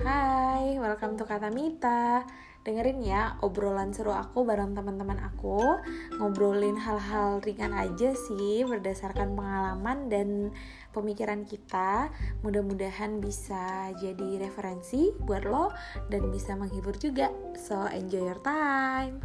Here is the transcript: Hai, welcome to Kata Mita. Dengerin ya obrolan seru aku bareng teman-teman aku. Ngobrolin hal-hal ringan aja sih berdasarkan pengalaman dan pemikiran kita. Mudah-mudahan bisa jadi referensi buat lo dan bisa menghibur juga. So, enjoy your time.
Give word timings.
Hai, 0.00 0.80
welcome 0.80 1.20
to 1.20 1.28
Kata 1.28 1.52
Mita. 1.52 2.24
Dengerin 2.64 3.04
ya 3.04 3.36
obrolan 3.44 3.92
seru 3.92 4.16
aku 4.16 4.48
bareng 4.48 4.72
teman-teman 4.72 5.20
aku. 5.20 5.76
Ngobrolin 6.16 6.80
hal-hal 6.80 7.44
ringan 7.44 7.76
aja 7.76 8.16
sih 8.16 8.64
berdasarkan 8.64 9.36
pengalaman 9.36 10.08
dan 10.08 10.56
pemikiran 10.96 11.44
kita. 11.44 12.08
Mudah-mudahan 12.40 13.20
bisa 13.20 13.92
jadi 14.00 14.40
referensi 14.40 15.12
buat 15.20 15.44
lo 15.44 15.68
dan 16.08 16.32
bisa 16.32 16.56
menghibur 16.56 16.96
juga. 16.96 17.28
So, 17.60 17.84
enjoy 17.84 18.24
your 18.24 18.40
time. 18.40 19.20